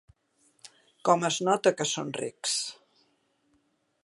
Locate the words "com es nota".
1.09-1.75